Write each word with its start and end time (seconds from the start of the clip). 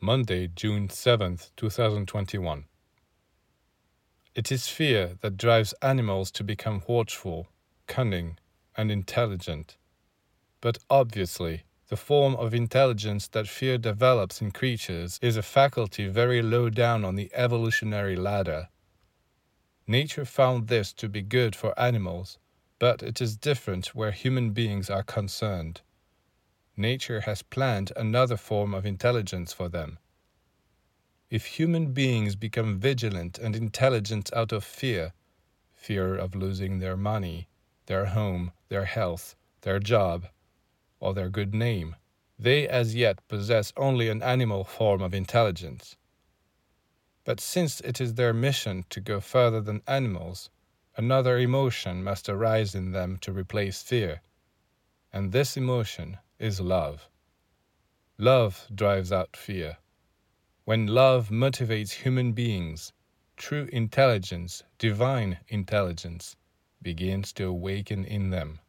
Monday, 0.00 0.46
June 0.46 0.86
7th, 0.86 1.50
2021. 1.56 2.66
It 4.32 4.52
is 4.52 4.68
fear 4.68 5.16
that 5.22 5.36
drives 5.36 5.74
animals 5.82 6.30
to 6.30 6.44
become 6.44 6.84
watchful, 6.86 7.48
cunning, 7.88 8.38
and 8.76 8.92
intelligent. 8.92 9.76
But 10.60 10.78
obviously, 10.88 11.64
the 11.88 11.96
form 11.96 12.36
of 12.36 12.54
intelligence 12.54 13.26
that 13.26 13.48
fear 13.48 13.76
develops 13.76 14.40
in 14.40 14.52
creatures 14.52 15.18
is 15.20 15.36
a 15.36 15.42
faculty 15.42 16.06
very 16.06 16.42
low 16.42 16.70
down 16.70 17.04
on 17.04 17.16
the 17.16 17.32
evolutionary 17.34 18.14
ladder. 18.14 18.68
Nature 19.88 20.24
found 20.24 20.68
this 20.68 20.92
to 20.92 21.08
be 21.08 21.22
good 21.22 21.56
for 21.56 21.76
animals, 21.76 22.38
but 22.78 23.02
it 23.02 23.20
is 23.20 23.36
different 23.36 23.96
where 23.96 24.12
human 24.12 24.50
beings 24.52 24.88
are 24.88 25.02
concerned. 25.02 25.80
Nature 26.80 27.22
has 27.22 27.42
planned 27.42 27.90
another 27.96 28.36
form 28.36 28.72
of 28.72 28.86
intelligence 28.86 29.52
for 29.52 29.68
them. 29.68 29.98
If 31.28 31.58
human 31.58 31.92
beings 31.92 32.36
become 32.36 32.78
vigilant 32.78 33.36
and 33.36 33.56
intelligent 33.56 34.32
out 34.32 34.52
of 34.52 34.62
fear, 34.62 35.12
fear 35.74 36.14
of 36.14 36.36
losing 36.36 36.78
their 36.78 36.96
money, 36.96 37.48
their 37.86 38.06
home, 38.06 38.52
their 38.68 38.84
health, 38.84 39.34
their 39.62 39.80
job, 39.80 40.28
or 41.00 41.14
their 41.14 41.28
good 41.28 41.52
name, 41.52 41.96
they 42.38 42.68
as 42.68 42.94
yet 42.94 43.26
possess 43.26 43.72
only 43.76 44.08
an 44.08 44.22
animal 44.22 44.62
form 44.62 45.02
of 45.02 45.12
intelligence. 45.12 45.96
But 47.24 47.40
since 47.40 47.80
it 47.80 48.00
is 48.00 48.14
their 48.14 48.32
mission 48.32 48.84
to 48.90 49.00
go 49.00 49.18
further 49.18 49.60
than 49.60 49.82
animals, 49.88 50.48
another 50.96 51.38
emotion 51.38 52.04
must 52.04 52.28
arise 52.28 52.76
in 52.76 52.92
them 52.92 53.16
to 53.22 53.32
replace 53.32 53.82
fear. 53.82 54.22
And 55.12 55.32
this 55.32 55.56
emotion 55.56 56.18
is 56.38 56.60
love. 56.60 57.08
Love 58.16 58.66
drives 58.74 59.12
out 59.12 59.36
fear. 59.36 59.78
When 60.64 60.86
love 60.86 61.30
motivates 61.30 61.92
human 61.92 62.32
beings, 62.32 62.92
true 63.36 63.68
intelligence, 63.72 64.62
divine 64.78 65.38
intelligence, 65.48 66.36
begins 66.82 67.32
to 67.34 67.46
awaken 67.46 68.04
in 68.04 68.30
them. 68.30 68.60